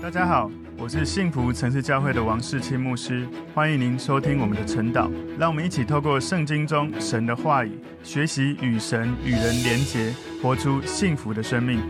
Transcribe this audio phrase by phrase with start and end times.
[0.00, 0.48] 大家好，
[0.78, 5.10] 我是幸福城市教会的王世清牧师，欢迎您收听我们的晨祷。
[5.36, 11.80] 让我们一起透过圣经中神的话语，学习与神与人连结，活出幸福的生命。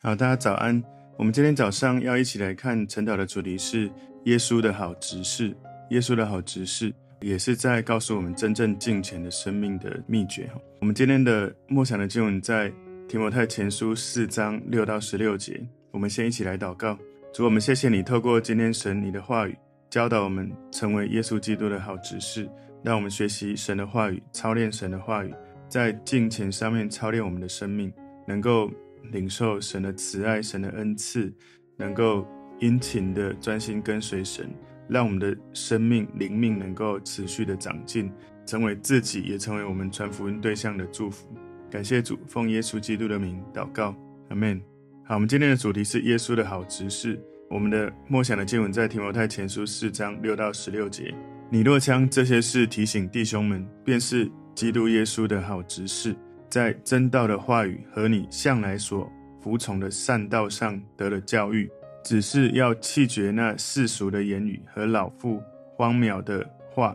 [0.00, 0.82] 好，大家早安。
[1.18, 3.90] 我们今天早上要一起来看晨祷的主题是
[4.24, 5.54] 耶稣的好执事。
[5.90, 10.50] 耶稣的好执事也是在告诉我们真正敬虔的生命的秘诀。
[10.80, 12.72] 我们今天的默想的经文在
[13.06, 15.62] 提摩太前书四章六到十六节。
[15.90, 16.98] 我们先一起来祷告，
[17.32, 19.56] 主，我们谢谢你透过今天神你的话语
[19.90, 22.48] 教导我们成为耶稣基督的好执事，
[22.82, 25.32] 让我们学习神的话语，操练神的话语，
[25.68, 27.92] 在敬虔上面操练我们的生命，
[28.26, 28.70] 能够
[29.10, 31.32] 领受神的慈爱、神的恩赐，
[31.76, 32.26] 能够
[32.60, 34.50] 殷勤的专心跟随神，
[34.88, 38.12] 让我们的生命灵命能够持续的长进，
[38.44, 41.26] 成为自己也成为我们传福音对象的祝福。
[41.70, 43.94] 感谢主，奉耶稣基督的名祷告，
[44.28, 44.77] 阿门。
[45.08, 47.18] 好，我们今天的主题是耶稣的好执事。
[47.48, 51.14] 我们的默想的经文在提摩太前书四章六到十六节。
[51.48, 56.14] 你若将这些事提醒弟兄们，便是基督耶稣的好执事，
[56.50, 59.10] 在真道的话语和你向来所
[59.40, 61.70] 服从的善道上得了教育，
[62.04, 65.42] 只是要弃绝那世俗的言语和老妇
[65.74, 66.94] 荒渺的话，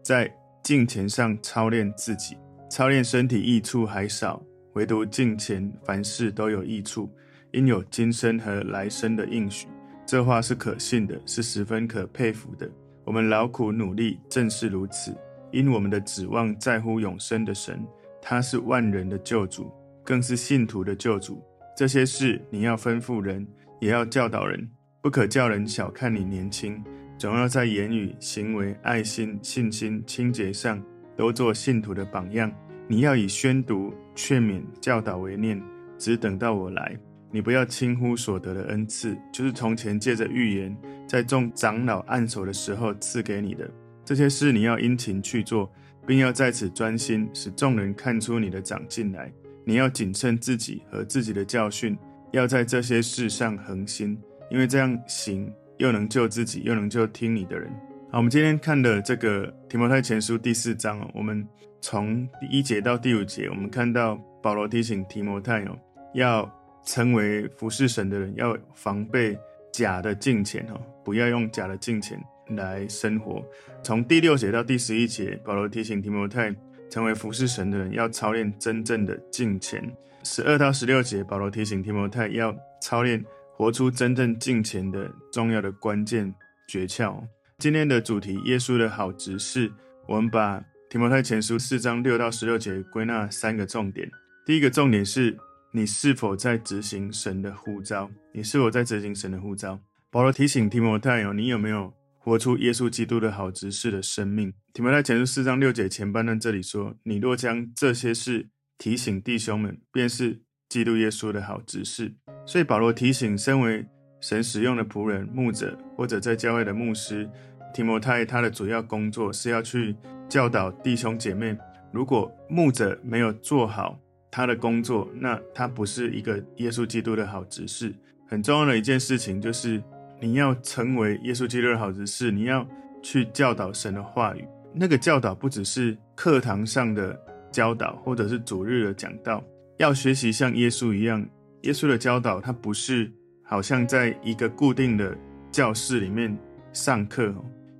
[0.00, 2.38] 在敬虔上操练自己。
[2.70, 7.14] 操练身体益处还少，唯独敬虔凡事都有益处。
[7.54, 9.68] 因有今生和来生的应许，
[10.04, 12.68] 这话是可信的，是十分可佩服的。
[13.04, 15.16] 我们劳苦努力，正是如此。
[15.52, 17.80] 因我们的指望在乎永生的神，
[18.20, 19.70] 他是万人的救主，
[20.02, 21.40] 更是信徒的救主。
[21.76, 23.46] 这些事你要吩咐人，
[23.78, 24.68] 也要教导人，
[25.00, 26.82] 不可叫人小看你年轻，
[27.16, 30.82] 总要在言语、行为、爱心、信心、清洁上，
[31.16, 32.52] 都做信徒的榜样。
[32.88, 35.62] 你要以宣读、劝勉、教导为念，
[35.96, 36.98] 只等到我来。
[37.34, 43.68] 你不要轻忽所得的恩赐，就是从前借着预言，在众长老按手的时候赐给你的
[44.04, 45.68] 这些事，你要殷勤去做，
[46.06, 49.32] 并要在此专心，使众人看出你的长进来。
[49.64, 51.98] 你要谨慎自己和自己的教训，
[52.30, 54.16] 要在这些事上恒心，
[54.48, 57.68] 因为这样行，又能救自己，又能救听你的人。
[58.12, 61.44] 好，我们今天看的这个提摩太前书第四章，我们
[61.80, 65.76] 从第一节到第五节，我们看到保罗提醒提摩太哦，
[66.14, 66.48] 要。
[66.84, 69.38] 成为服侍神的人，要防备
[69.72, 73.44] 假的敬虔哦，不要用假的敬虔来生活。
[73.82, 76.54] 从第六节到第十一节，保罗提醒提摩太，
[76.90, 79.82] 成为服侍神的人要操练真正的敬虔。
[80.22, 86.34] 十二到十六节，保罗提醒提摩太要操练活出真正敬虔的重要的关键
[86.68, 87.22] 诀窍。
[87.58, 89.72] 今天的主题，耶稣的好执事，
[90.06, 94.10] 我们把提摩太前书四章六到十六节归纳三个重点。
[94.44, 95.36] 第一个重点是。
[95.76, 98.08] 你是否在执行神的呼召？
[98.30, 99.80] 你是否在执行神的呼召？
[100.08, 104.54] 保罗提醒提摩太哦，你有没有活出耶稣基督的好执事的生命？
[104.72, 112.14] 提摩太前书四章六节前半段这里说：“你若将这些事提醒弟兄们，便是基督耶稣的好执事。”
[112.46, 113.84] 所以保罗提醒身为
[114.20, 117.28] 神使用的仆人、牧者或者在教会的牧师
[117.74, 119.96] 提摩太，他的主要工作是要去
[120.28, 121.58] 教导弟兄姐妹。
[121.90, 123.98] 如果牧者没有做好，
[124.34, 127.94] 他的工作，那他不是一个耶稣基督的好执事。
[128.26, 129.80] 很重要的一件事情就是，
[130.20, 132.66] 你要成为耶稣基督的好执事，你要
[133.00, 134.44] 去教导神的话语。
[134.72, 137.16] 那个教导不只是课堂上的
[137.52, 139.40] 教导，或者是主日的讲道，
[139.78, 141.24] 要学习像耶稣一样。
[141.62, 143.08] 耶稣的教导，他不是
[143.44, 145.16] 好像在一个固定的
[145.52, 146.36] 教室里面
[146.72, 147.32] 上课。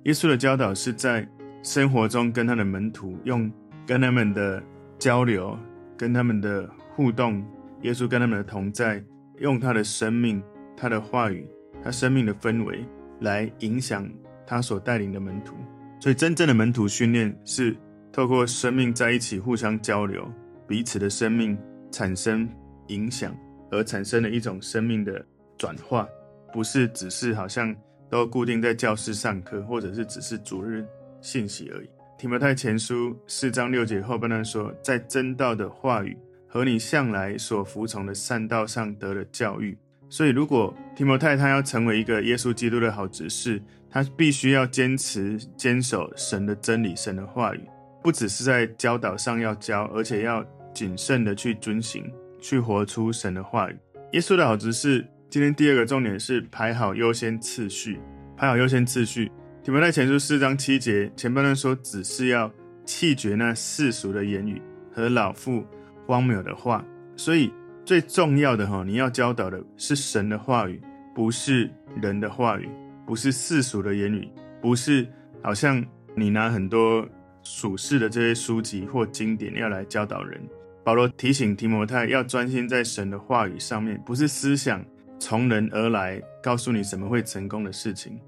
[0.05, 1.27] 耶稣的教导是在
[1.63, 3.51] 生活中跟他的门徒用
[3.85, 4.63] 跟他们的
[4.97, 5.59] 交流。
[5.97, 7.45] 跟他们的互动，
[7.81, 9.03] 耶稣跟他们的同在，
[9.39, 10.41] 用他的生命、
[10.75, 11.47] 他的话语、
[11.83, 12.85] 他生命的氛围
[13.19, 14.09] 来影响
[14.45, 15.55] 他所带领的门徒。
[15.99, 17.75] 所以，真正的门徒训练是
[18.11, 20.25] 透过生命在一起互相交流，
[20.67, 21.57] 彼此的生命
[21.91, 22.47] 产生
[22.87, 23.35] 影响，
[23.71, 25.25] 而产生了一种生命的
[25.57, 26.07] 转化，
[26.53, 27.75] 不是只是好像
[28.09, 30.85] 都固定在教室上课，或者是只是主日
[31.21, 31.89] 信息而已。
[32.17, 36.17] 提摩太前书四章六节后半段说，在真道的话语
[36.47, 39.77] 和你向来所服从的善道上得了教育。
[40.09, 47.59] 所以，如果提摩太他要成为一个耶稣基督的好执事，他必须要坚持坚守神的真理、神的话语，
[48.01, 52.09] 不只是在教导上要教，而且要谨慎的去遵行，
[52.39, 53.77] 去活出神的话语。
[54.13, 57.99] 耶稣的好执事，今天第二个重点是排好优先次序，
[58.37, 59.29] 排好优先次序。
[59.65, 62.51] 提摩太前书四章七节前半段说，只是要
[62.85, 64.61] 弃绝那世俗的言语
[64.93, 65.65] 和老妇
[66.05, 66.85] 荒谬的话。
[67.17, 67.51] 所以
[67.83, 70.79] 最重要的哈，你要教导的是神的话语，
[71.15, 71.67] 不是
[71.99, 72.69] 人的话语，
[73.07, 74.29] 不是世俗的言语，
[74.61, 75.07] 不是
[75.41, 75.83] 好像
[76.15, 77.03] 你拿很多
[77.41, 80.39] 属世的这些书籍或经典要来教导人。
[80.83, 84.85] 保罗提醒提摩太要专心在神的话语上面，不是思想
[85.19, 88.19] 从人而来，告诉你什么会成功的事情。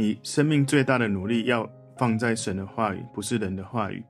[0.00, 4.02] 你生命最大的努力要放在神的话语，不是人的话语。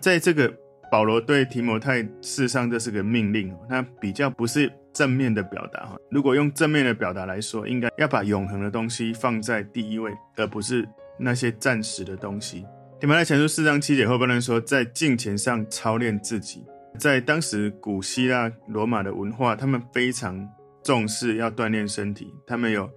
[0.00, 0.50] 在这个
[0.90, 5.96] 保罗对提摩太，事实上这是个命令，那比较不是正面的表达哈。
[6.10, 10.88] 如果用正面的表达来说，应该要把永恒的东西放在第一位，而不是
[11.18, 12.64] 那些暂时的东西。
[12.98, 16.64] 提摩太前书四章七节后半段说，在敬虔上操练自己。
[16.98, 20.48] 在当时古希腊罗马的文化，他们非常
[20.82, 22.32] 重视要锻炼身体。
[22.46, 22.88] 他们有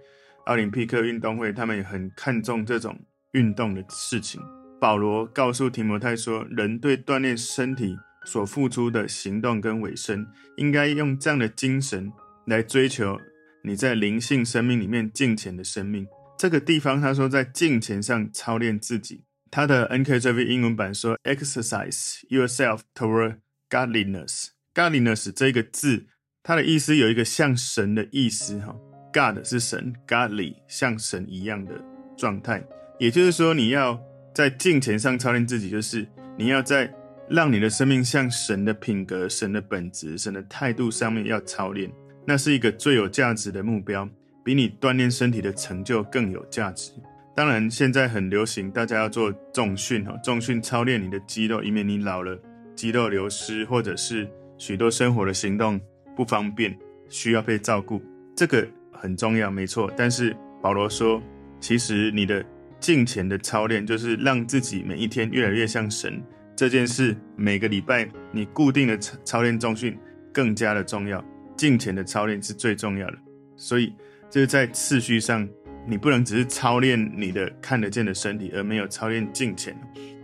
[0.47, 2.97] 奥林匹克运动会，他们也很看重这种
[3.33, 4.41] 运动的事情。
[4.79, 12.11] 保罗告诉提摩太说，人对锻炼身体所付出的行动跟尾声，应该用这样的精神
[12.45, 13.19] 来追求
[13.63, 16.07] 你在灵性生命里面敬虔的生命。
[16.37, 19.23] 这个地方他说在敬虔上操练自己。
[19.51, 23.37] 他的 NKJV 英文版说：“Exercise yourself toward。”
[23.69, 26.07] Godliness，Godliness 这个字，
[26.41, 28.73] 它的意思有一个像神的意思哈。
[29.17, 31.71] God 是神，Godly 像神一样的
[32.15, 32.63] 状态。
[32.99, 33.99] 也就是说，你要
[34.31, 36.93] 在敬虔上操练自己，就是你要在
[37.27, 41.91] 让你的生命像神的品格、神的本质、神的态度上面要操练。
[42.25, 44.07] 那是一个最有价值的目标，
[44.43, 46.91] 比你锻炼身体的成就更有价值。
[47.35, 52.37] 当然，现在很流行，大家要做重训哈，重训操练你的肌肉，以免你老了。
[52.75, 54.29] 肌肉流失，或者是
[54.59, 55.79] 许多生活的行动
[56.15, 56.77] 不方便，
[57.09, 58.01] 需要被照顾，
[58.35, 58.67] 这个
[58.99, 59.91] 很重要，没错。
[59.95, 61.21] 但是保罗说，
[61.59, 62.43] 其实你的
[62.79, 66.21] 敬虔的操练，就是让自己每一天越来越像神
[66.55, 67.15] 这件事。
[67.35, 69.97] 每个礼拜你固定的操操练重训
[70.33, 71.23] 更加的重要，
[71.55, 73.17] 敬虔的操练是最重要的。
[73.55, 73.93] 所以
[74.29, 75.47] 就是在次序上，
[75.87, 79.75] 你不能只是操练你的看得见的身体，而没有操练敬虔。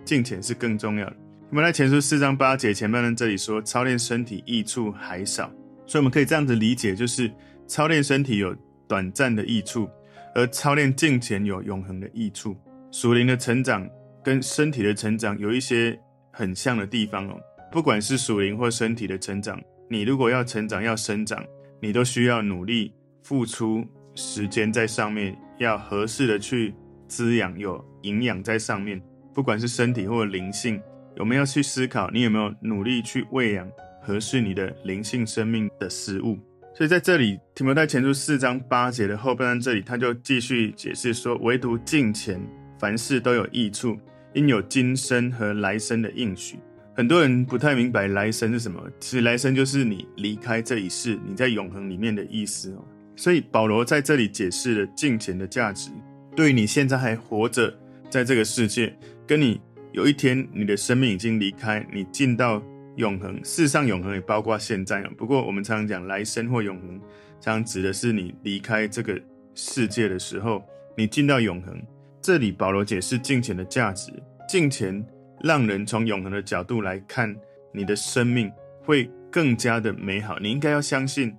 [0.06, 1.16] 敬虔是更重要的。
[1.50, 5.50] 我们来前书四章八节前半段这里说，操练身体益处还少，
[5.86, 7.32] 所以我们可以这样子理解，就是
[7.68, 8.56] 操练身体有
[8.88, 9.90] 短暂的益处，
[10.36, 12.56] 而操练敬虔有永恒的益处。
[12.92, 13.90] 属灵的成长
[14.24, 16.00] 跟身体的成长有一些
[16.32, 17.40] 很像的地方哦。
[17.72, 21.44] 不管是属灵或身体的成长，你如果要成长要生长，
[21.82, 22.94] 你都需要努力
[23.24, 23.84] 付出
[24.14, 26.76] 时间在上面，要合适的去
[27.08, 29.02] 滋养，有营养在上面。
[29.34, 30.80] 不管是身体或灵性。
[31.18, 33.70] 我们要去思考，你有没有努力去喂养
[34.02, 36.40] 合适你的灵性生命的食物？
[36.76, 42.42] 所以在这里，提摩太前书四章八节的后半段，这里他就继续解释说：唯独敬虔，
[42.80, 43.98] 凡事都有益处，
[44.34, 46.58] 因有今生和来生的应许。
[46.96, 52.76] 很多人不太明白来生是什么，其实来生就是你离开这一世，你在永恒里面的意思。
[53.16, 55.92] 所以保罗在这里解释了敬虔的价值，
[56.36, 57.72] 对于你现在还活着
[58.10, 58.96] 在这个世界，
[59.28, 59.62] 跟你。
[59.92, 62.60] 有一天，你的生命已经离开，你进到
[62.96, 63.40] 永恒。
[63.44, 65.02] 世上永恒也包括现在。
[65.18, 67.00] 不过，我们常常讲来生或永恒，
[67.40, 69.20] 常常指的是你离开这个
[69.56, 70.64] 世界的时候，
[70.96, 71.82] 你进到永恒。
[72.22, 74.12] 这里保罗解释金钱的价值，
[74.48, 75.06] 金钱
[75.42, 77.36] 让人从永恒的角度来看，
[77.74, 78.52] 你的生命
[78.82, 80.40] 会更加的美好。
[80.40, 81.36] 你应该要相信，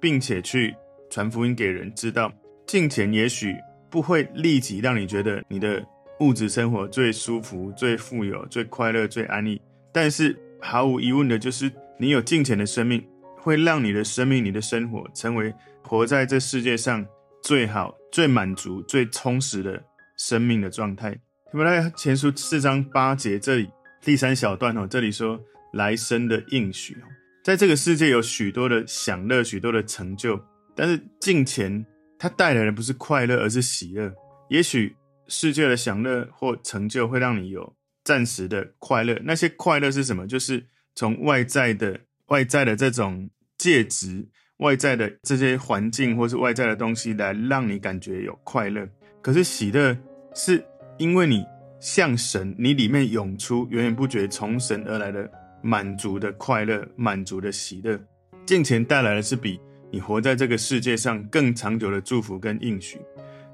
[0.00, 0.74] 并且去
[1.10, 2.32] 传福音给人知道。
[2.66, 3.54] 金钱也许
[3.90, 5.84] 不会立即让你觉得你的。
[6.20, 9.60] 物质生活最舒服、最富有、最快乐、最安逸，
[9.90, 13.04] 但是毫无疑问的就是，你有金钱的生命，
[13.36, 15.52] 会让你的生命、你的生活成为
[15.82, 17.04] 活在这世界上
[17.42, 19.82] 最好、最满足、最充实的
[20.16, 21.12] 生命的状态。
[21.50, 23.68] 提摩太前书四章八节这里
[24.00, 25.38] 第三小段哦，这里说
[25.72, 26.96] 来生的应许，
[27.44, 30.40] 在这个世界有许多的享乐、许多的成就，
[30.74, 31.84] 但是金钱
[32.18, 34.10] 它带来的不是快乐，而是喜乐。
[34.48, 34.96] 也许。
[35.28, 37.74] 世界的享乐或成就会让你有
[38.04, 40.26] 暂时的快乐，那些快乐是什么？
[40.26, 44.28] 就是从外在的、外在的这种介质、
[44.58, 48.88] 外在的这些环境或是外在的东西来让你感觉有快乐。
[49.20, 49.96] 可是喜乐
[50.34, 50.64] 是
[50.98, 51.44] 因为你
[51.80, 55.30] 像神，你里面涌出源源不绝从神而来的
[55.62, 57.98] 满足的快乐、满足的喜乐。
[58.44, 62.98] 敬虔带来的是比你活在这个世界上更长久的祝福跟应许，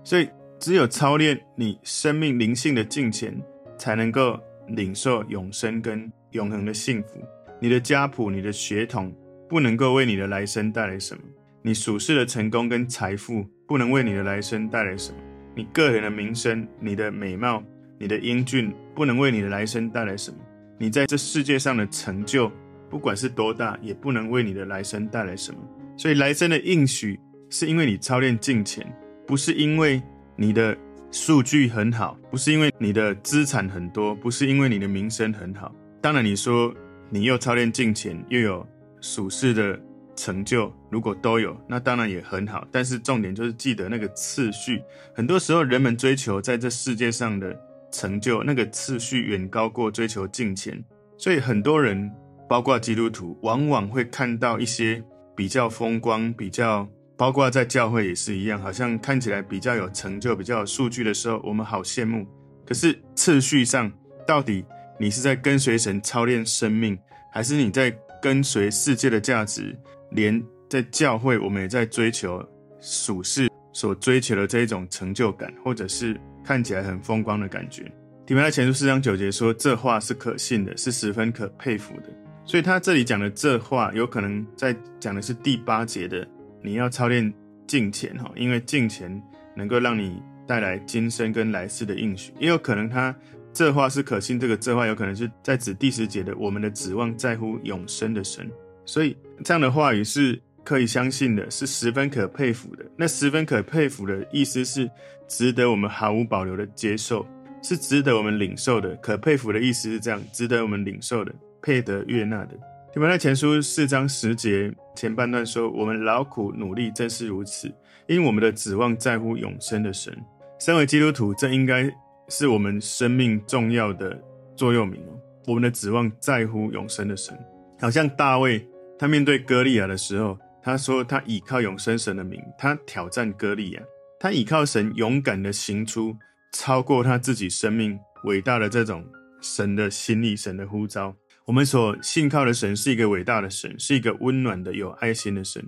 [0.05, 0.28] 所以。
[0.61, 3.33] 只有操练你生命灵性的敬虔，
[3.78, 7.23] 才能够领受永生跟永恒的幸福。
[7.61, 9.14] 你的家谱、你的血统
[9.49, 11.23] 不能够为你的来生带来什么；
[11.62, 15.18] 你属世的成功跟财富不能为你的来生带来什么；
[15.54, 17.62] 你个人的名声、你的美貌、
[17.99, 20.37] 你的英俊不能为你的来生带来什么；
[20.78, 22.52] 你在这世界上的成就，
[22.90, 25.58] 不管是多大，也不能为你的来生带来什么。
[25.97, 27.18] 所以，来生的应许
[27.49, 28.87] 是因为你操练敬虔。
[29.26, 30.02] 不是因为
[30.37, 30.75] 你的
[31.10, 35.74] 数据很好，不是因为你的资产很多，不是因为你的名声很好。
[36.02, 36.72] 当然，你说
[37.08, 38.66] 你又操练敬虔，又有
[39.00, 39.80] 属世的
[40.14, 42.66] 成就，如果都有，那当然也很好。
[42.70, 44.82] 但是重点就是记得那个次序。
[45.14, 47.58] 很多时候，人们追求在这世界上的
[47.90, 50.82] 成就，那个次序远高过追求敬虔。
[51.16, 52.10] 所以很多人，
[52.48, 55.02] 包括基督徒，往往会看到一些
[55.34, 56.86] 比较风光、比较，
[57.18, 62.25] 包括在教会也是一样，好像看起来比较有成就、比较有数据的时候，我们好羡慕。
[62.64, 63.90] 可是次序上，
[64.25, 64.64] 到底
[65.00, 66.96] 你是在跟随神操练生命，
[67.32, 69.76] 还是你在跟随世界的价值？
[70.12, 72.40] 连在教会，我们也在追求
[72.80, 77.82] 属世所追求的这一种成就感，或者是看起来很风光的感觉。
[78.26, 82.04] 提摩太前书四章九节说：“这话是可信的，是十分可佩服的。”
[82.46, 86.26] 所以他这里讲的这话，有可能在讲的是第八节的，
[86.62, 87.32] 你要操练
[87.66, 89.22] 敬虔哈，因为敬虔
[89.54, 92.32] 能够让你带来今生跟来世的应许。
[92.38, 93.14] 也有可能他
[93.52, 98.48] 这话是可信，这个这话有可能是在指第十节的，我们的指望在乎永生的神。
[98.84, 102.84] 所以这样的话语是可以相信的，是十分可佩服的。
[102.96, 104.88] 那十分可佩服的意思是
[105.26, 107.26] 值得我们毫无保留的接受，
[107.62, 108.94] 是值得我们领受的。
[108.96, 112.58] 可佩服的意思是这样，值得我们领受的，配得悦纳的。
[112.92, 117.73] 提摩太前书四章十节前半段说：“我们劳苦努力，正是如此，
[118.09, 120.12] 因我们的指望在乎永生的神。”
[120.59, 121.88] 身为基督徒，这应该
[122.28, 124.21] 是我们生命重要的
[124.57, 125.14] 座右铭哦。
[125.47, 127.38] 我们的指望在乎永生的神，
[127.81, 128.69] 好像大卫。
[128.99, 133.83] 他面对歌利亚的时候，他说他倚靠永生神的名，他挑战歌利亚，
[134.19, 136.17] 他倚靠神勇敢的行出
[136.52, 139.07] 超过他自己生命伟大的这种
[139.40, 141.14] 神的心意、神的呼召。
[141.49, 145.64] 我们所信靠的神是一个伟大的神，是一个温暖的、有爱心的神，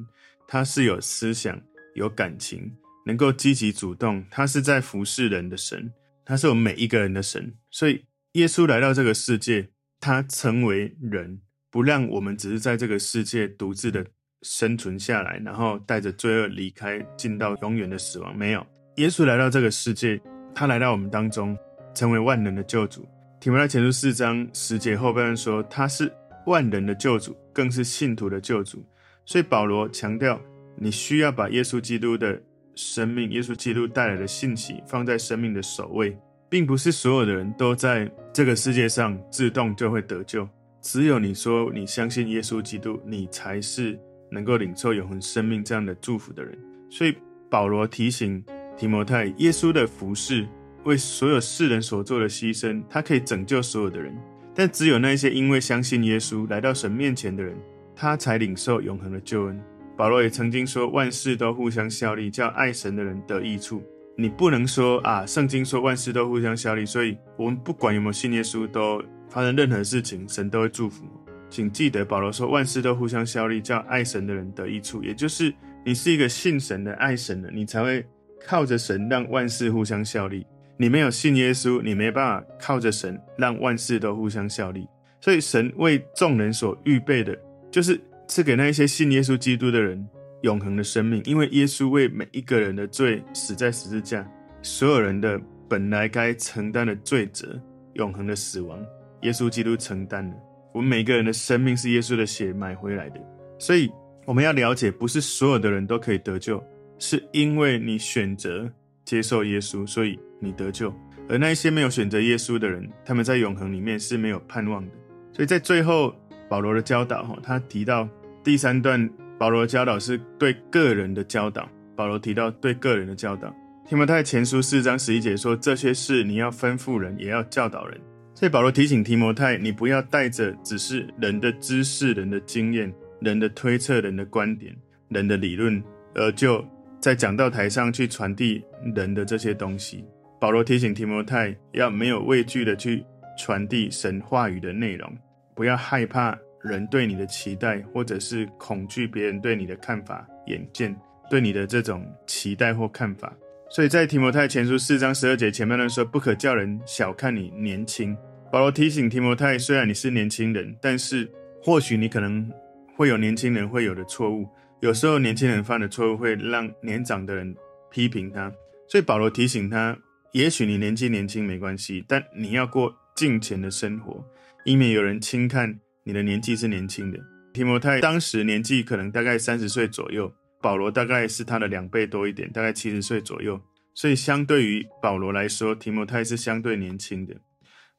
[0.47, 1.59] 他是有思想、
[1.95, 2.71] 有感情，
[3.07, 5.91] 能够积极主动，他是在服侍人的神，
[6.23, 7.55] 他是我们每一个人的神。
[7.71, 11.41] 所以耶稣来到这个世界，他成为人。
[11.71, 14.05] 不让我们只是在这个世界独自的
[14.43, 18.37] 生存下来，然后带着罪恶离开，进到永远的死亡。
[18.37, 20.21] 没有，耶稣来到这个世界，
[20.55, 21.57] 他来到我们当中，
[21.95, 23.09] 成为万能的救主。
[23.40, 26.12] 提摩太前书四章十节后半段说，他是
[26.44, 28.85] 万人的救主，更是信徒的救主。
[29.25, 30.38] 所以保罗强调，
[30.76, 32.38] 你需要把耶稣基督的
[32.75, 36.14] 生命、耶稣基督带来的信息放在生命的首位，
[36.50, 40.47] 并不是所有的人都在这个世界上自动就会得救。
[40.82, 43.99] 只有你说你相信耶稣基督，你才是
[44.30, 46.59] 能够领受永恒生命这样的祝福的人。
[46.90, 47.16] 所以
[47.49, 48.44] 保罗提醒
[48.76, 50.47] 提摩太，耶稣的服事
[50.85, 54.17] 为所有世人所做的牺牲，他可以拯救所有的人。
[54.55, 57.57] 但只有那些因为相信耶稣来到神面前的人，
[57.95, 59.61] 他才领受永恒的救恩。
[59.97, 63.83] 保罗也曾经说，万事都互相效力，叫爱神的人得益处。
[64.17, 69.03] 你不能说啊，圣经说万事都互相效力，所以我们不管有没有信耶稣都。
[69.33, 71.05] 发生任何事情，神都会祝福。
[71.49, 75.05] 请记得，保罗说万事都互相效力，叫爱神的人得益处。
[75.05, 78.05] 也就是你是一个信神的、爱神的，你才会
[78.45, 80.45] 靠着神让万事互相效力。
[80.81, 84.89] 你没有信耶稣，你没办法靠着神让万事都互相效力。
[85.21, 87.39] 所以，神为众人所预备的，
[87.71, 90.03] 就是赐给那一些信耶稣基督的人
[90.41, 91.21] 永恒的生命。
[91.27, 94.27] 因为耶稣为每一个人的罪死在十字架，
[94.63, 97.61] 所有人的本来该承担的罪责，
[97.93, 98.83] 永恒的死亡。
[99.21, 100.35] 耶稣基督承担了，
[100.73, 103.21] 我们每个人的生命是耶稣的血买回来的，
[103.59, 103.91] 所以
[104.25, 106.65] 我们要了解，不是所有的人都可以得救，
[106.99, 108.67] 是因为你选择
[109.05, 110.92] 接受耶稣，所以你得救。
[111.28, 114.92] 而那些没有选择耶稣的人，他们在永恒里面是没有盼望的。
[115.32, 116.12] 所以在最后，
[116.49, 118.09] 保罗的教导，哈，他提到
[118.42, 121.68] 第三段，保罗的教导是对个人的教导。
[121.94, 123.54] 保罗提到对个人的教导，
[123.87, 128.00] 提摩太前书四章十一节说：“这些事你要吩咐人，也要教导人。”
[128.35, 134.75] 所以保罗提醒提摩太，你不要带着只是人的知识、人的经验、人的推测、人的观点、
[135.09, 135.82] 人的理论，
[136.14, 136.64] 而就
[137.00, 138.64] 在讲道台上去传递
[138.97, 140.04] 人的这些东西。
[140.40, 143.04] 保罗提醒提摩太，要没有畏惧的去
[143.38, 145.14] 传递神话语的内容，
[145.54, 150.97] 不要害怕人对你的期待，或者是恐惧别人对你的看法、眼见，
[151.28, 153.30] 对你的这种期待或看法。
[153.68, 158.16] 所以在提摩太前书四章十二节前半段说，不可叫人小看你年轻。
[158.50, 161.30] 保罗提醒提摩太，虽然你是年轻人，但是
[161.62, 162.50] 或许你可能
[162.97, 164.49] 会有年轻人会有的错误。
[164.80, 167.54] 有时候年轻人犯的错误会让年长的人
[167.90, 168.50] 批评他，
[168.88, 169.97] 所以保罗提醒他：
[170.33, 174.25] 也许你年纪年轻没关系，但你要过敬虔的生活，
[174.65, 177.19] 以免有人轻看你的年纪是年轻的。
[177.53, 180.33] 提摩太当时年纪可能大概三十岁左右，
[180.63, 183.61] 保罗大概是他的两倍多一点，大概七十岁左右。
[183.93, 187.35] 所以相对于保罗来说，提摩太是相对年轻的。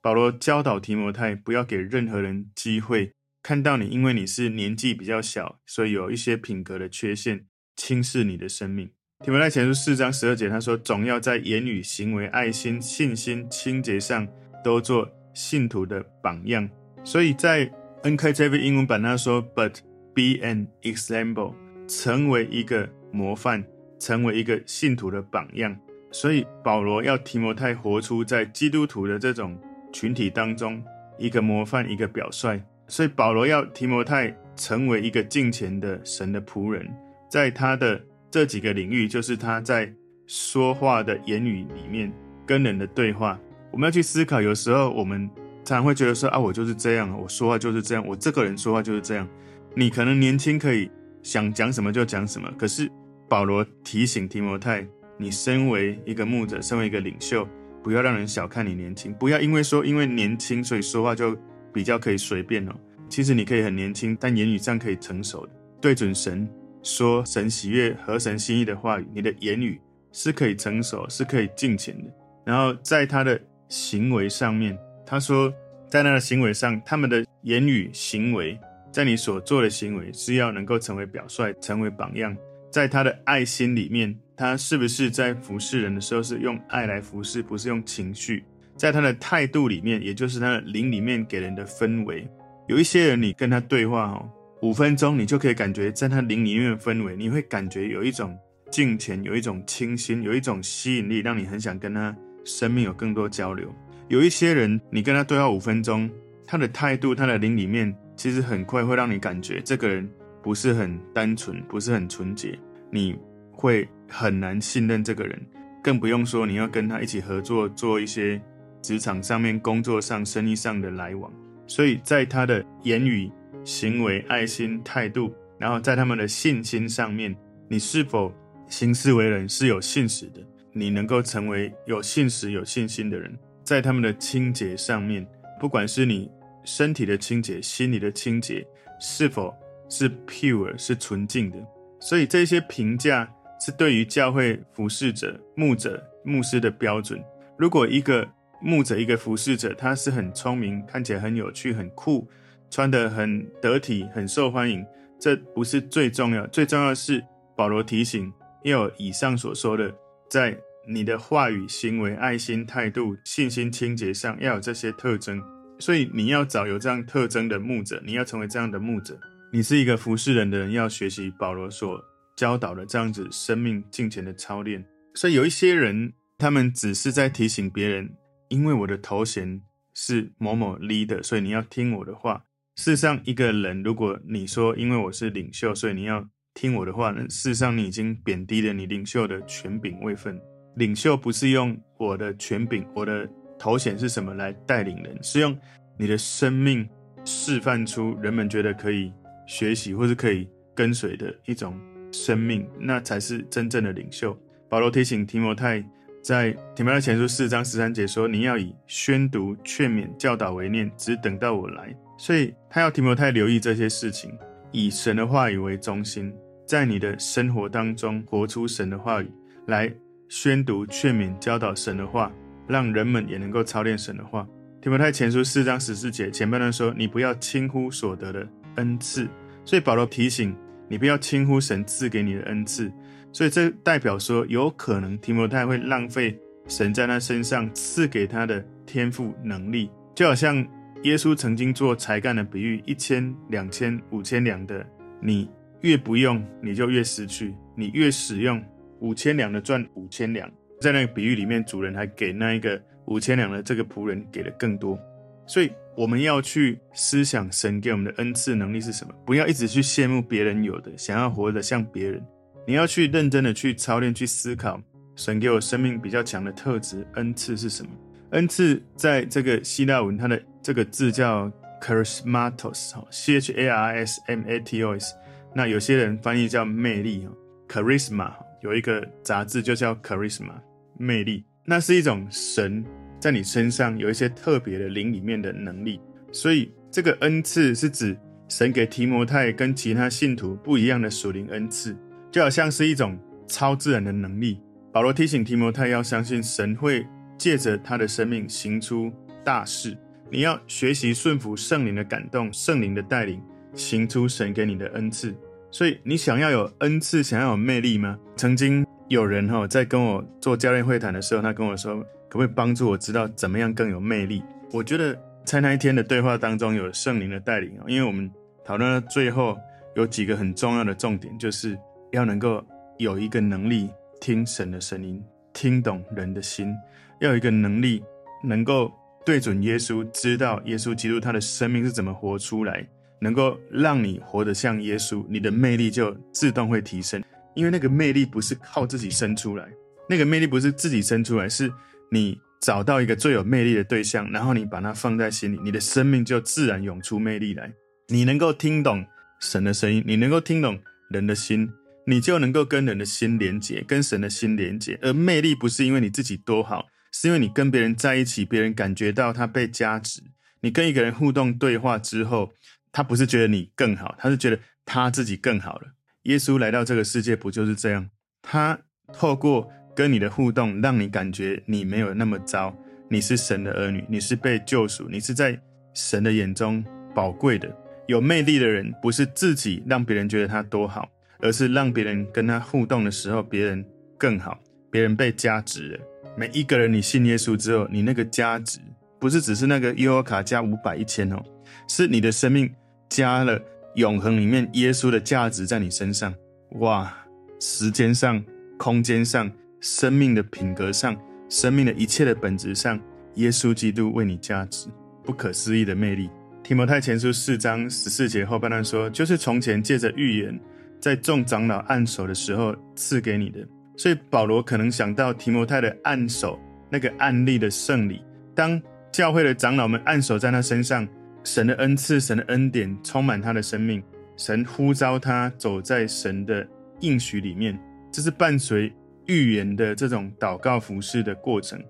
[0.02, 3.12] 保罗教导提摩太，不要给任何人机会
[3.44, 7.46] 看到你，因为你是年纪比较小，所以有一些品格的缺陷，
[7.76, 8.92] 轻视你的生命。
[9.24, 14.28] 提摩太前书四章十二节，他说：“总要在言语、行为、爱心、信心、清洁上，
[14.64, 16.68] 都做信徒的榜样。”
[17.06, 19.76] 所以在 NKJV 英文版他说：“But
[20.16, 21.54] be an example，
[21.88, 23.64] 成为一个模范，
[24.00, 25.78] 成为一个信徒的榜样。”
[26.12, 29.56] 所以保罗要提摩太活出在基督徒的这种
[29.94, 30.84] 群体当中
[31.20, 32.60] 一个模范，一个表率。
[32.88, 36.92] 所以保罗要提摩太成为一个敬虔的神的仆人，
[37.30, 38.02] 在他的。
[38.32, 39.94] 这几个领域就是他在
[40.26, 42.12] 说话的言语里面
[42.46, 43.38] 跟人的对话。
[43.72, 45.30] 我们要去思考，有时候我们
[45.66, 49.28] 常常会觉得说啊，我就是这样，我说话就是这样，我这个人说话就是这样。
[49.76, 50.90] 你可能年轻可以
[51.22, 52.90] 想讲什么就讲什么，可是
[53.28, 57.48] 保罗提醒提摩太，你身为一个牧者，身为一个领袖，
[57.84, 61.38] 不要让人小看你年轻，不要因为说因为年轻所以说话就
[61.74, 62.74] 比较可以随便哦。
[63.10, 66.50] 其实你可以很年轻，但言语上可以成熟的，对准神。
[66.84, 69.80] 说神喜悦、合神心意的话语，你的言语
[70.12, 72.12] 是可以成熟，是可以敬虔的。
[72.44, 75.54] 然后在他的行为上面，他说，
[75.88, 78.60] 在他的行为上，他们的言语行为，
[78.92, 82.36] 在你所做的行为是要能够成为表率，成为榜样。
[82.72, 88.44] 在他的爱心里面，他是不是在服侍人的时候是用爱来服侍，不是用情绪？
[88.78, 92.28] 在他的态度里面，也就是他的灵里面给人的氛围，
[92.68, 94.28] 有一些人你跟他对话哦。
[94.62, 98.38] 五分钟，你就可以感觉在他灵里面的氛围，你会感觉有一种
[98.70, 102.16] 敬虔，有一种清新，有一种吸引力，让你很想跟他
[102.46, 103.74] 生命有更多交流。
[104.08, 106.08] 有一些人，你跟他对话五分钟，
[106.46, 110.08] 他的态度，他的灵里面，其实很快会让你感觉这个人
[110.44, 112.58] 不是很单纯，不是很纯洁，
[112.92, 113.18] 你
[113.52, 115.42] 会很难信任这个人，
[115.82, 118.40] 更不用说你要跟他一起合作，做一些
[118.80, 121.34] 职场上面、工作上、生意上的来往。
[121.66, 123.32] 所以在他的言语。
[123.64, 127.36] 行为、爱心、态度，然后在他们的信心上面，
[127.70, 128.34] 你是否
[128.68, 130.42] 行事为人是有信实的？
[130.74, 133.38] 你能够成为有信实、有信心的人。
[133.64, 135.26] 在他们的清洁上面，
[135.60, 136.30] 不管是你
[136.64, 138.66] 身体的清洁、心理的清洁，
[139.00, 139.54] 是否
[139.90, 141.58] 是 pure 是纯净的？
[142.00, 147.24] 所以这些评价是对于教会服侍者、牧者、牧师的标准。
[147.58, 148.28] 如果一个
[148.60, 152.28] 牧者、一个服侍者，他是很聪明，看起来很有趣、很酷。
[152.72, 154.84] 穿得很得体，很受欢迎，
[155.20, 156.48] 这不是最重要。
[156.48, 157.22] 最重要是
[157.56, 158.32] 保罗提醒，
[158.64, 159.94] 要有以上所说的，
[160.30, 160.58] 在
[160.88, 165.40] 你的话语、行为、爱心、态度、信心、清洁上要有这些特征。
[165.80, 169.20] 所以你要找有这样特征的牧者，你要成为这样的牧者。
[169.52, 172.02] 你是一个服侍人的人，要学习保罗所
[172.38, 174.86] 教导的这样子生命敬虔的操练。
[175.14, 178.16] 所以有一些人，他们只是在提醒别人，
[178.48, 179.62] 因为我的头衔
[179.94, 182.46] 是某某 leader，所以你要听我的话。
[182.82, 190.42] 事实上，一个人，如果你说因为我是领袖，所以你要听我的话，那事实上你已经贬低了你领袖的权柄位分。
[190.78, 195.56] 领袖不是用我的权柄、我的头衔是什么来带领人，是用
[195.96, 196.90] 你的生命
[197.24, 199.14] 示范出人们觉得可以
[199.46, 201.80] 学习或是可以跟随的一种
[202.12, 204.36] 生命，那才是真正的领袖。
[204.68, 205.88] 保罗提醒提摩太，
[206.24, 214.32] 在提摩太前书四章十三节说：“你要以宣读、劝勉、教导为念，只等到我来。”所以他要提摩太留意这些事情，
[214.72, 216.32] 以神的话语为中心，
[216.68, 219.32] 在你的生活当中活出神的话语
[219.66, 219.92] 来
[220.30, 222.32] 宣读、劝勉、教导神的话，
[222.68, 224.48] 让人们也能够操练神的话。
[224.80, 229.28] 提摩太前书四章十四节前半段说：“你不要轻忽所得的恩赐。”
[229.66, 230.56] 所以保罗提醒
[230.88, 232.92] 你不要轻忽神赐给你的恩赐。
[233.34, 240.64] 所以这代表说，有可能提摩太会浪费神在他身上赐给他的天赋能力，就好像。
[241.04, 244.86] 耶稣曾经做才干的比喻：一千、两千、五千两的，
[245.20, 245.50] 你
[245.82, 248.64] 越不用，你就越失去；你越使用，
[249.00, 250.48] 五千两的赚五千两。
[250.80, 255.00] 在那个比喻里面，主人还给那一个五千两的这个仆人给的更多。
[255.48, 262.24] 所以我们要去思想神给我们的恩赐能力是什么，不要一直去羡慕别人有的，想要活得像别人。
[262.68, 264.80] 你要去认真的去操练，去思考
[265.16, 267.90] 神给我生命比较强的特质，恩赐是什么？
[268.32, 275.16] 恩赐在这个希腊文，它的这个字叫 charismatos，c h a r s m a t o s。
[275.54, 277.28] 那有些人翻译叫魅力
[277.68, 280.54] ，charisma 有一个杂志就叫 charisma，
[280.98, 281.44] 魅力。
[281.66, 282.84] 那是一种神
[283.20, 286.00] 在你身上有一些特别的灵里面的能力。
[286.32, 291.98] 所以这个恩赐是指神给提摩太跟其他信徒不一样的属灵恩赐，
[292.32, 294.62] 就好像是一种超自然的能力。
[294.94, 297.06] 保罗提醒提摩太要相信神会
[297.38, 299.12] 借着他的生命行出
[299.44, 299.98] 大事。
[300.34, 303.44] 你要学习顺服圣灵的感动，圣灵的带领，
[303.76, 305.36] 行出神给你的恩赐。
[305.70, 308.18] 所以，你想要有恩赐，想要有魅力吗？
[308.38, 314.42] 曾经有人哈在跟我做教练会谈的时候，他跟我说，可不可以帮助我知道怎么样更有魅力？
[314.72, 318.32] 我觉得在那一天的对话当中，有圣灵的带领，因为我们
[318.64, 319.58] 讨论到最后
[319.98, 321.78] 有几个很重要的重点，就是
[322.14, 322.66] 要能够
[323.00, 323.90] 有一个能力
[324.22, 326.74] 听神的声音，听懂人的心，
[327.20, 328.02] 要有一个能力
[328.42, 328.90] 能够。
[329.24, 332.88] 对准耶稣，知道耶稣基督他的生命是怎么活出来，
[333.20, 337.24] 能够让你活得像耶稣，你的魅力就自动会提升。
[337.54, 339.68] 因为那个魅力不是靠自己生出来，
[340.10, 341.72] 那个魅力不是自己生出来，是
[342.10, 347.72] 你找到一个最有魅力的对象，然后你把它放在心里，你的生命就自然涌出魅力来。
[348.08, 349.06] 你能够听懂
[349.40, 350.80] 神的声音，你能够听懂
[351.10, 351.70] 人的心，
[352.08, 354.98] 你就能够跟人的心连结，跟神的心连接。
[355.02, 356.88] 而魅力不是因为你自己多好。
[357.12, 360.22] 是因为你跟别人在一起，别人感觉到他被加持。
[360.62, 362.54] 你跟一个人互动对话之后，
[362.92, 365.88] 他不是觉得你更好，他是觉得他自己更好了。
[366.24, 368.10] 耶稣来到这个世界不就是这样？
[368.42, 368.80] 他
[369.12, 372.76] 透过跟你的互动，让你感觉你没有那么糟，
[373.10, 375.60] 你是神的儿女，你是被救赎，你是在
[375.94, 377.76] 神的眼中宝贵的。
[378.08, 383.86] 有魅力的人不是自己让别人觉得他多好，而是让别人跟他互动的时候，别人
[384.18, 386.00] 更好，别人被加持了。
[386.36, 388.80] 每一个人，你信耶稣之后，你那个价值
[389.20, 391.44] 不是只是那个悠游卡加五百一千哦，
[391.88, 392.70] 是你的生命
[393.10, 393.60] 加了
[393.96, 396.34] 永恒里面耶稣的价值在你身上。
[396.80, 397.14] 哇，
[397.60, 398.44] 时间上、
[398.78, 401.16] 空间上、生命的品格上、
[401.50, 403.00] 生命的一切的本质上，
[403.36, 404.88] 耶稣基督为你加持，
[405.24, 406.30] 不可思议的魅力。
[406.64, 410.58] 提摩太前书四章十四节后半段说，就是从前借着预言，
[411.02, 413.60] 在众长老按手的时候赐给你的。
[413.98, 418.24] 所以保罗可能想到提摩太的按手那个案例的圣礼，
[418.56, 421.08] 当教会的长老们按手在他身上，
[421.44, 424.02] 神的恩赐、神的恩典充满他的生命，
[424.38, 426.66] 神呼召他走在神的
[427.02, 427.78] 应许里面，
[428.12, 428.92] 这是伴随
[429.28, 431.82] 预言的这种祷告服事的过程。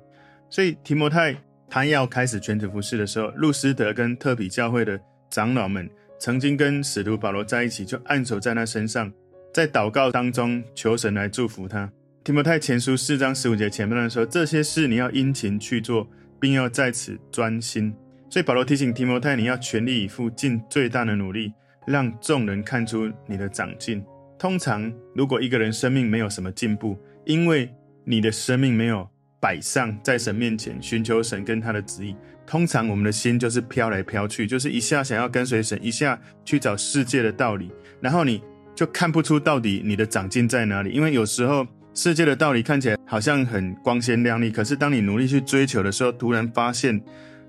[0.49, 1.35] 所以提摩太
[1.69, 9.11] 他要开始全职服事的时候，路斯德跟特比教会的长老们曾经跟使徒保罗在一起，就按手在他身上，
[9.53, 11.91] 在祷告当中求神来祝福他。
[12.23, 16.07] 提摩太前书四章十五节前半段说：“这些事你要殷勤去做，
[16.39, 17.93] 并要在此专心。”
[18.29, 21.51] 所以保罗提醒提摩太，你要全力以赴，尽最大的努力，
[21.85, 24.01] 让众人看出你的长进。
[24.39, 27.69] 通常，如果一个人生命没有什么进步，因为
[28.05, 29.09] 你的生命没有
[29.41, 38.41] 摆上在神面前，寻求神跟他的旨意，通常我们的心就是飘来飘去，就是一下想要跟随神，一下去找世界的道理，然后你
[38.81, 41.67] 就看不出到底你的长进在哪里，因为有时候。
[41.93, 46.99] 世界的道理看起来好像很光鲜亮丽，可是当你努力去追求的时候，突然发现，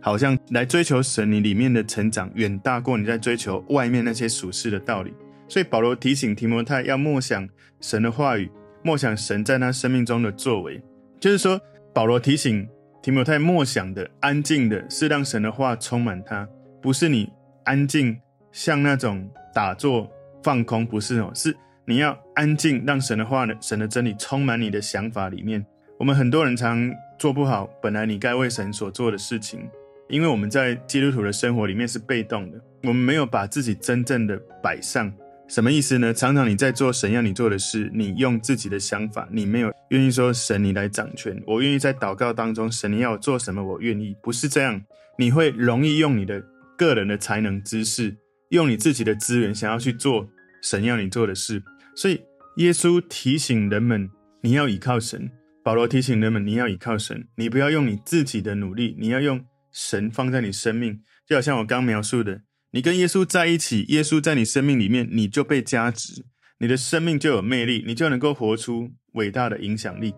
[0.01, 5.15] 好像来追求神，你里面的成长远大过你在追求外面那些属世的道理。
[5.49, 7.49] 所以保罗提醒提摩太要默想
[7.81, 8.51] 神的话语，
[8.83, 10.83] 默想神在他生命中的作为。
[11.21, 11.61] 就是说，
[11.95, 12.69] 保罗提醒
[13.01, 16.49] 提摩太默想的、安静的，是让神的话充满他，
[16.83, 17.31] 不是你
[17.63, 18.19] 安静
[18.51, 20.11] 像那种打坐
[20.43, 21.57] 放空，不是哦，是。
[21.85, 25.65] 你要安静，让神的话呢，神的真理充满你的想法里面。
[25.99, 29.69] 我们很多人常做不好本来你该为神所做的事情，
[30.09, 35.13] 因为我们在基督徒的生活里面是被动的，我们没有把自己真正的摆上。
[35.49, 36.15] 什么意思呢？
[36.15, 44.17] 常常你在做神要你做的事，你用自己的想法，你没有愿意说神你来掌权，我愿意在祷告当中，神你要我做什么，我愿意。
[44.23, 44.81] 不是这样，
[45.19, 46.43] 你会容易用你的
[46.79, 48.17] 个人的才能、知识，
[48.53, 50.29] 用你自己的资源，想要去做
[50.63, 51.63] 神要你做的事。
[51.97, 52.21] 所以，
[52.59, 54.11] 耶稣提醒人们，
[54.43, 55.23] 你要倚靠神；
[55.65, 57.27] 保罗提醒人们，你要倚靠神。
[57.37, 61.01] 你不要用你自己的努力，你要用神放在你生命。
[61.27, 66.23] 就好像我刚描述的，你跟耶稣在一起，耶稣在你生命里面，你就被加持，
[66.59, 70.15] 你的生命就有魅力，你就能够活出伟大的影响力。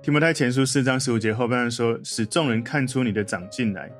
[0.00, 3.90] 提摩太前书四章十五节后半段说：“使众人看出你的长进来。”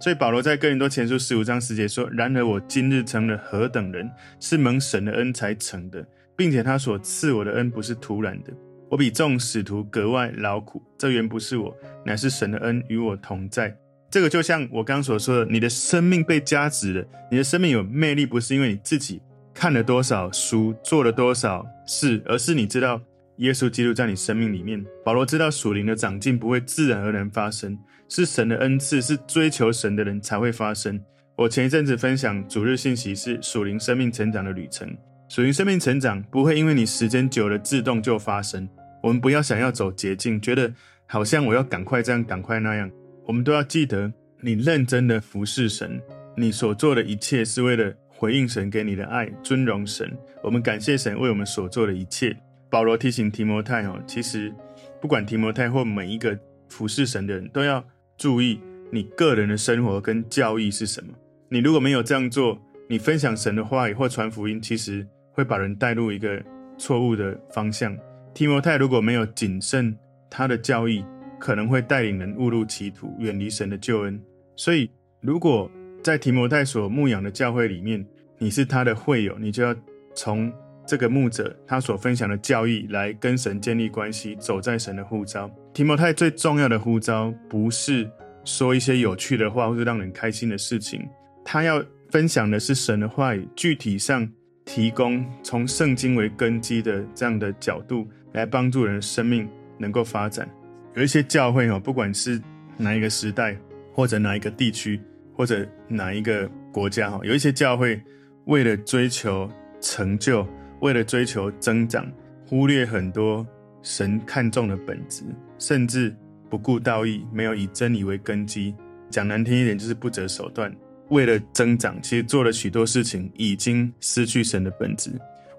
[0.00, 4.10] 所以保罗在哥林多前书十五章十节说：“然而我今日成了何等人，
[4.40, 8.50] 是蒙神的恩才成的。”并且他所赐我的恩不是徒然的，
[8.88, 13.76] 我比众使徒格外劳苦，这原不是我，乃是神的恩与我同在。
[14.10, 19.20] 这个就像我刚刚所说的，你的生命被加持了，你的生命有魅力，不是因为你自己
[19.52, 22.98] 看了多少书，做了多少事，而是你知道
[23.36, 24.82] 耶稣基督在你生命里面。
[25.04, 27.78] 保罗知道属灵的长进不会自然而然发生，
[28.10, 31.00] 是神的恩赐，是追求神的人才会发生。
[31.36, 34.94] 我前一阵子分享主日信息是属灵生命成长的旅程。
[35.28, 38.68] 属灵生命成长不会因为你时间久了自动就发生。
[39.00, 40.74] 我们不要想要走捷径，觉得
[41.06, 42.90] 好像我要赶快这样，赶快那样。
[43.26, 46.02] 我们都要记得，你认真的服侍神，
[46.36, 50.12] 你所做的一切是为了回应神给你的爱，尊荣神。
[50.42, 52.36] 我们感谢神为我们所做的一切。
[52.68, 54.52] 保罗提醒提摩太哦，其实
[55.00, 56.36] 不管提摩太或每一个
[56.68, 57.84] 服侍神的人，都要
[58.20, 61.08] 注意你个人的生活跟教义是什么。
[61.48, 66.38] 你如果没有这样做，你分享神的话语或传福音，其实会把人带入一个
[66.76, 67.96] 错误的方向。
[68.34, 69.96] 提摩太如果没有谨慎
[70.28, 71.02] 他的教义，
[71.38, 74.20] 可能会带领人误入歧途，远离神的救恩。
[74.54, 74.90] 所以，
[75.22, 75.70] 如果
[76.02, 78.06] 在提摩太所牧养的教会里面，
[78.36, 79.74] 你是他的会友，你就要
[80.14, 80.52] 从
[80.90, 85.48] 这个牧者他所分享的教义来跟神建立关系，走在神的呼召。
[85.72, 88.10] 提摩太最重要的呼召，不是
[88.44, 91.08] 说一些有趣的话或是让人开心的事情，
[91.44, 91.80] 他要。
[92.10, 94.28] 分享的是神的话语，具体上
[94.64, 99.48] 提供从圣经为根基的这样的角度来帮助人的生命
[99.78, 100.50] 能够发展。
[100.96, 102.42] 有一些教会哦，不管是
[102.76, 103.56] 哪一个时代，
[103.94, 105.00] 或者哪一个地区，
[105.36, 108.02] 或者哪一个国家哈，有一些教会
[108.46, 109.48] 为了追求
[109.80, 110.44] 成就，
[110.80, 112.06] 为了追求增长，
[112.46, 113.46] 忽略很多
[113.82, 115.22] 神看重的本质，
[115.58, 116.14] 甚至
[116.48, 118.74] 不顾道义，没有以真理为根基。
[119.10, 120.74] 讲难听一点，就是不择手段。
[121.08, 125.10] 为了增长，其实做了许多事情，已经失去神的本质。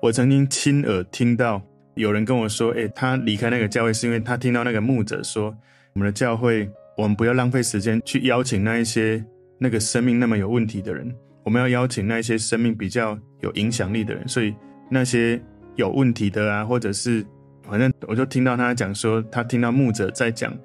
[0.01, 1.61] 我曾经亲耳听到
[1.95, 5.55] 有人跟我说：“诶，他离开那个教会是因为他听到那个牧者说，
[5.93, 9.23] 我们的教会，我们不要浪费时间去邀请那一些
[9.59, 14.25] 那个生命那么有问题的人，我们要邀请那一些生命比较有影响力的人。
[14.27, 14.55] 所以
[14.91, 15.41] 那些
[15.77, 17.25] 有问题的啊，或者是
[17.63, 20.55] 反正我就听到他讲说，他听到牧者在讲，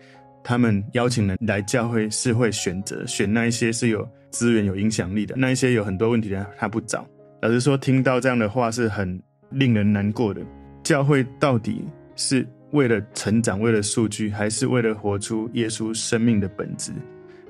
[0.45, 7.07] 他们邀请人来教会是会选择选那一些是有。”资源有影响力的那一些有很多问题的，他不找。
[7.41, 9.19] 老实说，听到这样的话是很
[9.51, 10.43] 令人难过的。
[10.83, 11.83] 教会到底
[12.17, 16.93] 是为了成长，为了数据，还是为了活出耶稣生命的本质？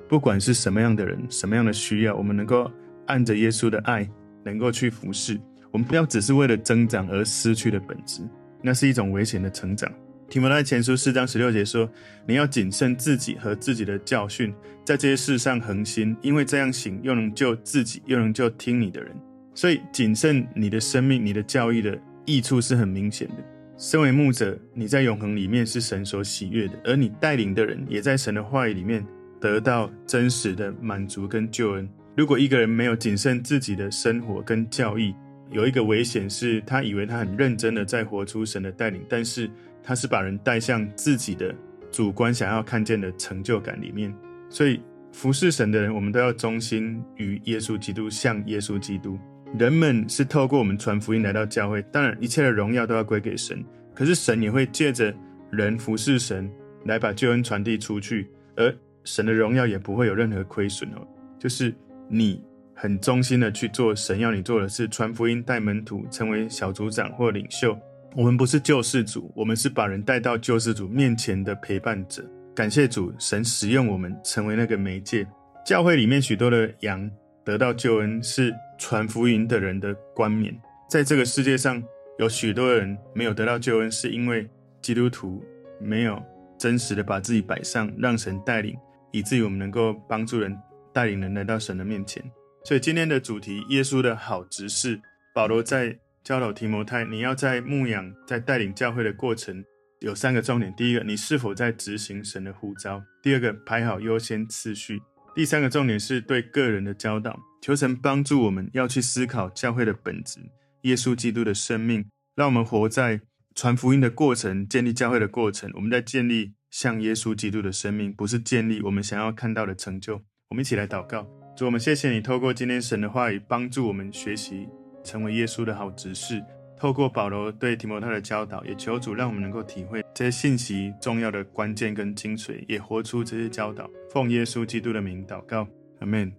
[0.08, 2.70] 不管是什么样的人，什么样的需要，我们能够
[3.06, 4.08] 按着耶稣的爱，
[4.44, 5.40] 能够去服侍。
[5.76, 8.22] 我们不要只是为了增长而失去了本质，
[8.62, 9.92] 那是一种危险的成长。
[10.26, 11.86] 提摩太前书四章十六节说
[12.26, 14.54] ：“你要谨慎自己和自己的教训，
[14.86, 19.14] 在这些事上恒心，因为这样行，又能救自己，又能救听你的人。
[19.54, 23.34] 所以，谨慎你的生命、你的教义的益处是很明显的。
[23.76, 29.06] 身为牧者，你在永恒里面是神所喜悦的，而你带领的人也在神的话语里面
[29.38, 31.86] 得到真实的满足跟救恩。
[32.16, 35.14] 如果一个人没有谨慎自己的生活跟教义，
[35.50, 39.50] 有一个危险是，他以为他很认真的在活出神的带领，但是。”
[39.88, 41.54] 他是把人带向自己的
[41.92, 44.12] 主观想要看见的成就感里面，
[44.50, 44.82] 所以
[45.12, 49.16] 服侍神的人，我们都要忠心于耶稣基督，像耶稣基督。
[49.56, 53.64] 人们是透过我们传福音来到教会，当然一切的荣耀都要归给神。
[53.94, 55.14] 可是神也会借着
[55.52, 56.50] 人服侍神，
[56.86, 61.06] 来把救恩传递出去，而神的荣耀也不会有任何亏损哦。
[61.38, 61.72] 就是
[62.08, 62.42] 你
[62.78, 67.76] 很忠心的去做神要你做的事，传福音、带门徒、成为小组长或领袖。
[68.14, 72.22] 我们不是救世主，我们是把人带到救世主面前的陪伴者。
[72.54, 75.26] 感谢主，神使用我们成为那个媒介。
[75.64, 77.10] 教会里面许多的羊
[77.44, 80.54] 得到救恩，是传福音的人的冠冕。
[80.86, 81.82] 在这个世界上，
[82.18, 84.46] 有许多人没有得到救恩，是因为
[84.82, 85.42] 基督徒
[85.80, 86.22] 没有
[86.58, 88.76] 真实的把自己摆上，让神带领，
[89.12, 90.54] 以至于我们能够帮助人，
[90.92, 92.22] 带领人来到神的面前。
[92.66, 95.00] 所以今天的主题，耶稣的好执事，
[95.32, 95.96] 保罗在。
[96.24, 99.64] 教导提摩太，你要在牧养、在带领教会的过程，
[100.00, 104.96] 有三个重点：第一个，你是否在执行神的呼召；第二个，排好优先次序；
[105.36, 107.38] 第三个重点是对个人的教导。
[107.62, 110.40] 求神帮助我们，要去思考教会的本质，
[110.82, 113.20] 耶稣基督的生命，让我们活在
[113.54, 115.70] 传福音的过程、建立教会的过程。
[115.74, 120.24] 我们在建立像耶稣基督的生命，不是建立我们想要看到的成就。
[120.48, 124.68] 我们一起来祷告，主，我们谢谢你，透过今天神的话语，帮助我们学习。
[125.02, 126.44] 成为耶稣的好执事，
[126.76, 133.88] 透过保罗对提摩太的教导，也求主让我们能够体会这些信息重要的关键跟精髓，也活出这些教导。
[134.10, 135.66] 奉耶稣基督的名祷告，
[136.00, 136.30] 阿门。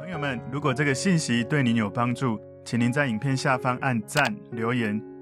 [0.00, 5.00] 朋友们，如果这个信息对您有帮助，请您在影片下方按赞、留言，